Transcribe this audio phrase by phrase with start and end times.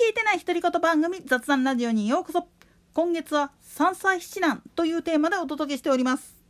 [0.00, 2.48] 聞いてない独り言番組雑談ラジオにようこそ。
[2.94, 6.42] 今月は三歳七男というテーマでお届けしております。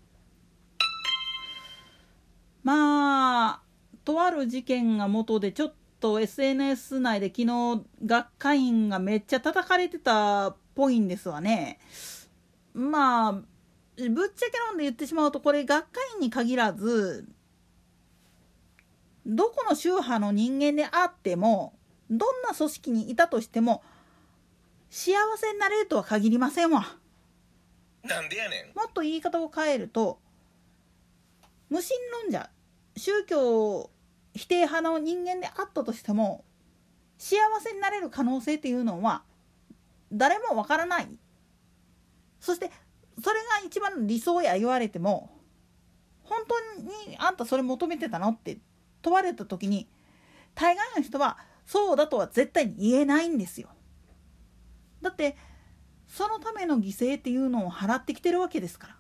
[2.63, 3.63] まあ
[4.05, 11.81] とある事件が元でちょっと SNS 内で昨日学会員がめっちゃ叩かれてたっぽいんですわね。
[12.73, 17.27] まあぶっちゃけ論で言ってしまうとこれ学会員に限らず
[19.27, 21.75] どこの宗派の人間であっても
[22.11, 23.83] どんな組織にいたとしても
[24.91, 26.85] 幸せになれるとは限りませんわ。
[28.03, 28.77] なんでやねん。
[28.77, 30.19] もっと言い方を変えると
[31.69, 31.91] 無神
[32.25, 32.51] 論者
[32.97, 33.91] 宗教
[34.35, 36.45] 否定派の人間であったとしても
[37.19, 39.23] 幸せになれる可能性っていうのは
[40.13, 41.09] 誰もわからない。
[42.41, 42.71] そして
[43.23, 45.31] それが一番理想や言われても
[46.25, 48.59] 本当にあんたそれ求めてたのって
[49.03, 49.89] 問われた時に
[50.55, 51.39] 大概の人は
[51.71, 53.69] そうだとは絶対に言えないんですよ。
[55.01, 55.37] だって
[56.09, 58.97] そのための犠牲っていうのを払ってきてるわけですから。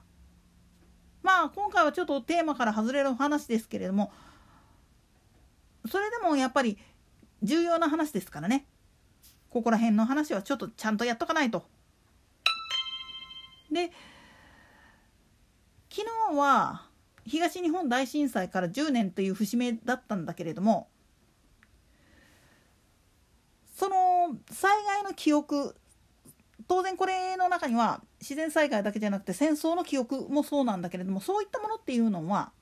[1.24, 4.12] まあ今回はちょっとテーマから外れる話ですけれども
[5.90, 6.78] それでもやっぱり
[7.42, 8.66] 重要な話ですからね
[9.50, 11.64] ここら辺の話はちょっとちゃんとやっとかないと。
[13.72, 13.90] で
[15.90, 16.86] 昨日は
[17.26, 20.88] 東日本大震災から10年という節目だったんだけれども
[23.80, 25.76] その災害の記憶
[26.68, 32.52] 当然これの中には自然災害だけじゃなくて戦争の記憶もそうなんだけれどもそういったものっていうのは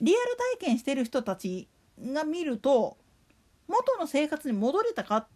[0.00, 1.68] リアル体験してる人たち
[2.00, 2.96] が見ると
[3.68, 5.28] 元の生活に戻れたか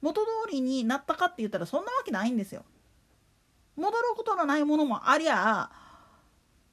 [0.00, 2.64] 元通りになったかって言ったらそんなわけないんですよ。
[3.76, 5.70] 戻ることのないものもありゃ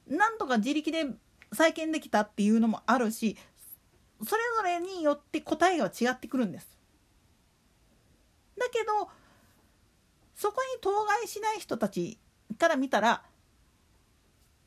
[0.08, 1.06] なんとか自力で
[1.52, 3.36] 再建できたっていうのもあるし
[4.24, 6.75] それぞれによって答えが違ってくるんです。
[8.66, 9.08] だけど
[10.34, 12.18] そこに当該しない人たち
[12.58, 13.22] から見たら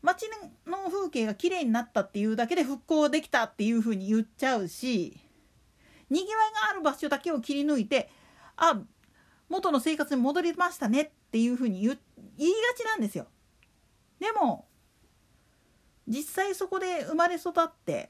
[0.01, 0.29] 街
[0.65, 5.19] の風景がきれいになったっていうだけで復興できたっていうふうに言っちゃうし
[6.09, 8.09] にぎわいがある場所だけを切り抜いて
[8.55, 8.81] あ
[9.49, 11.97] 元の生活に戻りましたねっていうふうに言
[12.37, 13.27] 言いがちなんですよ。
[14.19, 14.67] でも
[16.07, 18.09] 実際そこで生まれ育って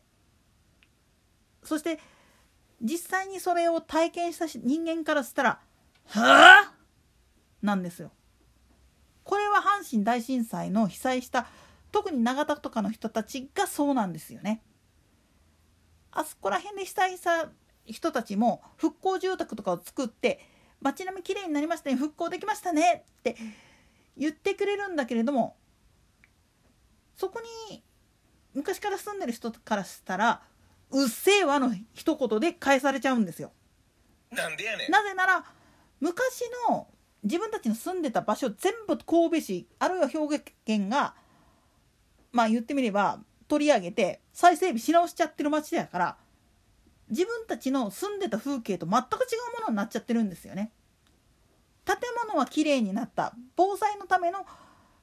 [1.64, 2.00] そして
[2.82, 5.60] 実際にそれを体験した人間からしたら
[6.10, 6.74] 「はあ?」
[7.62, 8.12] なんですよ。
[9.24, 11.48] これは阪神大震災の被災した
[11.92, 14.64] 特に長田とかの人たちがそうなんですよね。
[16.12, 17.50] あそこら辺で被災した
[17.86, 20.40] 人たちも復興住宅とかを作って
[20.82, 23.36] 街並みきれいになりましたね復興できましたねって
[24.18, 25.56] 言ってくれるんだけれども
[27.16, 27.84] そこに
[28.54, 30.42] 昔から住んでる人からしたら
[30.90, 33.52] 「うっせぇわ」の一言で返されちゃうんですよ。
[34.32, 35.44] なんでやねんなぜなら
[36.00, 36.88] 昔の
[37.24, 41.14] 自分たちの住んでた場所全部神戸市あるいは兵庫県が
[42.32, 46.18] まあ言ってみれば取り上げて再整備し直しちゃってる町だから
[47.10, 50.72] 自分たちの住んでた風景と全く違うものになっちゃってるんですよね。
[51.86, 54.46] 建物はきれいになった防災のための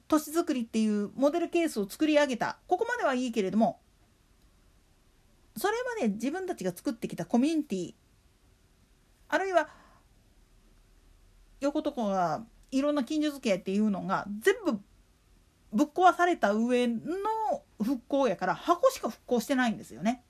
[0.07, 3.81] 都市づくりっていうモデルケースを作り上げたここまではいいけれども
[5.57, 7.93] それまで自分たちが作ってきたコミュニティ
[9.27, 9.67] あるいは
[11.59, 14.79] 横とこがいろんな近所付き合いっていうのが全部
[15.73, 16.95] ぶっ壊された上の
[17.83, 20.23] 復興やから箱しか復興してないんですよね。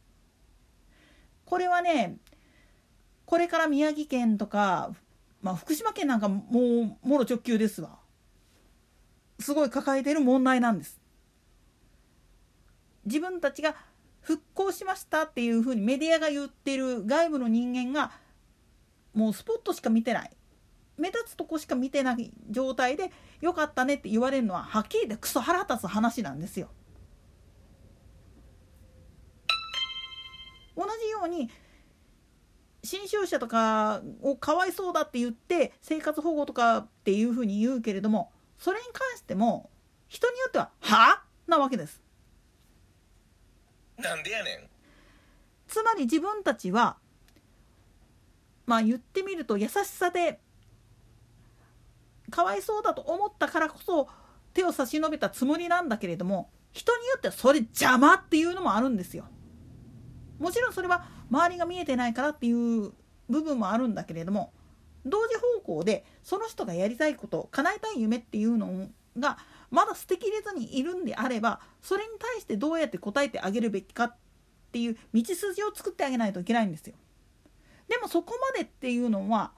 [1.45, 2.17] これはね
[3.25, 4.91] これから宮城県とか、
[5.41, 6.41] まあ、福島県なんかも
[7.03, 7.99] うもろ直球ですわ。
[9.39, 10.99] すごい抱えてる問題なんです。
[13.05, 13.75] 自分たちが
[14.21, 18.11] 復興しましたっていうふうにメディアが言ってる外部の人間が
[19.13, 20.36] もうスポットしか見てない
[20.97, 26.69] 目立つとこしか見てない状態で「よかったね」って言われるのははっきり言ってクソ腹立つ話なんですよ。
[30.75, 31.49] 同じように
[32.83, 39.69] 侵襲者とかをかわいそうだって言って生活保護とかっていうふうに言うけれどもそれに関しても
[40.07, 42.01] 人によっては「はあ?」なわけです。
[43.97, 44.69] なんでやねん
[45.67, 46.97] つまり自分たちは
[48.67, 50.39] まあ言ってみると優しさで
[52.29, 54.07] かわいそうだと思ったからこそ
[54.53, 59.25] 手を差し伸べたつもりなんだけれども人によってはそれ邪魔っていうのもあるんですよ。
[60.39, 62.91] もちろんそれは周りが見えてないからっていう
[63.29, 64.53] 部分もあるんだけれども
[65.05, 68.87] 同時方向でその人がやりたいこと叶えたい夢っていうの
[69.17, 69.37] が
[69.71, 74.15] まだ捨てきれずにいるんであればそれに対してどうやって答えてあげるべきかっ
[74.71, 76.95] ていう道筋を作ってあげないといけないんですよ。
[77.87, 79.51] でもそこまでっていうのは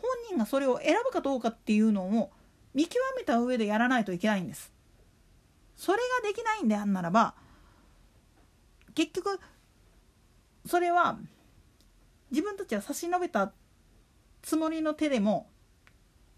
[0.00, 2.30] 本人がそれを選ぶかどうかっていうのを
[2.74, 4.72] 見極めた上でやらないといけないんです。
[5.76, 7.34] それができないんであんならば
[8.94, 9.40] 結局
[10.66, 11.18] それは
[12.30, 13.52] 自分たちは差し伸べた
[14.42, 15.48] つもりの手でも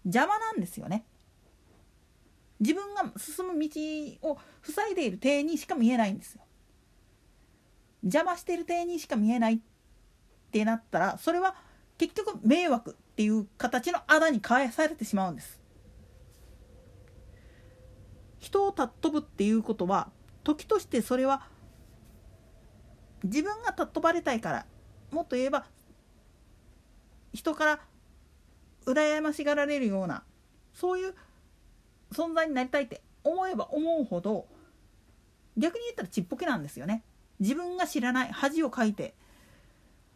[0.05, 1.05] 邪魔なんですよね。
[2.59, 3.69] 自分が進む道
[4.29, 6.41] を塞いでいる手にしか見えないんですよ。
[8.03, 9.59] 邪魔している手にしか見えないっ
[10.51, 11.55] てなったらそれは
[11.97, 15.61] 結局迷惑っていう形のあだに返されてしまうんです。
[18.39, 20.09] 人を尊ぶっていうことは
[20.43, 21.47] 時としてそれは
[23.23, 24.65] 自分が尊ばれたいから
[25.11, 25.65] もっと言えば
[27.33, 27.79] 人から
[28.85, 30.23] 羨ましがられるような
[30.73, 31.15] そういう
[32.11, 34.47] 存在になりたいって思えば思うほど
[35.55, 37.03] 逆に言ったらちっぽけなんですよね。
[37.39, 39.13] 自分が知らない恥をかいて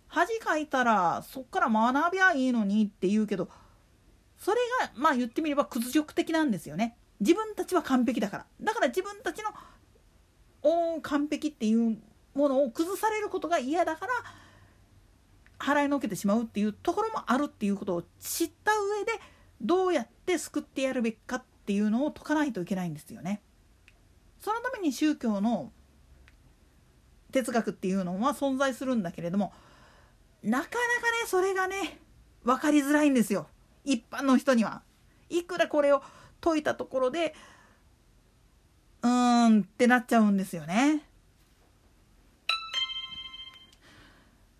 [0.07, 3.49] 恥かいたらそっから学びゃいいのにって言うけど
[4.37, 6.95] それがまあ言ってみれば屈辱的なんですよね。
[7.19, 11.97] 自分たちは完璧だからだから自分たちの完璧っていう
[12.35, 14.13] ものを崩されることが嫌だから
[15.57, 19.13] 払いのけてしまうっていうところもあるっていうことを知った上で
[19.59, 23.41] どうやって救ってやるべきかっていうのを解かないといけないんですよね。
[24.39, 25.71] そのために宗教の
[27.31, 29.51] 哲学っていうのは存在するんだけれども
[30.43, 30.77] なかなかね
[31.27, 31.99] それがね
[32.43, 33.47] 分かりづらいんですよ
[33.83, 34.81] 一般の人には。
[35.29, 36.01] いくらこれを
[36.39, 37.35] 解いたところで
[39.01, 41.03] うーんってなっちゃうんですよね。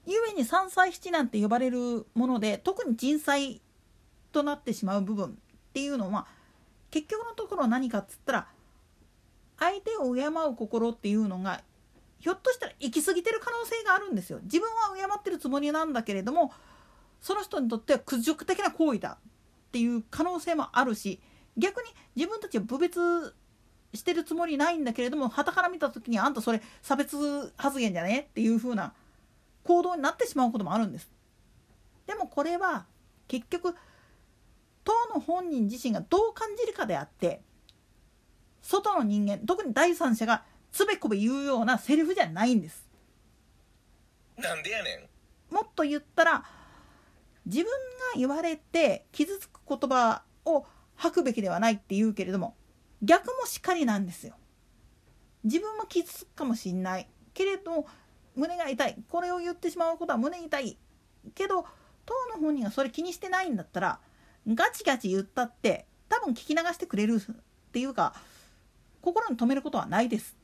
[0.05, 3.61] ゆえに三歳七なんて呼ばれるもので特に人災
[4.31, 5.31] となってしまう部分っ
[5.73, 6.27] ていうのは
[6.91, 8.47] 結局のところ何かっつったら
[9.59, 11.61] 相手を敬う心っていうのが
[12.19, 14.39] ひょっとしたら行き過ぎてる可能性があるんですよ。
[14.43, 16.51] 自分は敬ってるつもりなんだけれども
[17.21, 19.17] その人にとっては屈辱的な行為だ
[19.67, 21.19] っていう可能性もあるし
[21.57, 23.33] 逆に自分たちは侮蔑
[23.93, 28.93] してるつもりないんだけれども傍から見た時にあんたそれ差別発言じゃねっていう風な
[29.63, 31.09] 行動になってしまうこともあるんです。
[32.05, 32.85] でもこれは
[33.27, 33.75] 結局
[34.83, 37.41] 当の本人自身がどう感じるかであって
[38.61, 40.43] 外の人間特に第三者が
[40.77, 42.85] つべこべ言うようなセリフじゃないんです。
[44.37, 45.09] なんでやね
[45.51, 46.43] んもっと言ったら
[47.47, 47.71] 自分が
[48.15, 52.55] 言われて傷つく言葉を吐くべきではないって言うけれども
[53.01, 54.35] 逆もしかりなんですよ。
[55.43, 57.87] 自分も傷つくかもしんないけれども
[58.35, 60.77] 胸が痛いこれを言ってしまうことは胸痛い
[61.33, 61.65] けど
[62.05, 63.99] 当の本人がそれ気にしてないんだったら
[64.47, 67.35] ガチガチ言ったって多分聞き流してくれるっ
[67.71, 68.13] ていうか
[69.01, 70.36] 心に留めることはないです。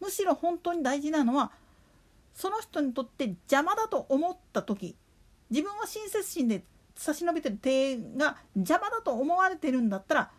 [0.00, 1.52] むしろ本当に大事なのは
[2.34, 4.96] その人にとって邪魔だと思った時
[5.50, 6.62] 自分は親切心で
[6.94, 10.30] 差し伸べてる手が邪魔だと思われてるんだったら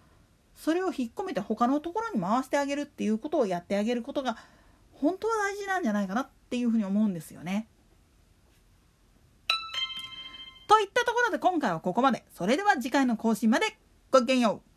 [0.56, 4.38] それを引っ込めて他のところに回してあげるっていうことをやってあげることが
[4.94, 7.68] 本当は大事なんじゃないかなっていうふうに思うんですよね。
[10.68, 12.26] といったところで今回はここまで。
[12.36, 13.78] それでは次回の更新まで
[14.12, 14.69] ごきげんよう。